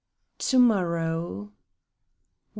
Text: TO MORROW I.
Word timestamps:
TO 0.39 0.57
MORROW 0.57 1.51
I. 1.51 1.51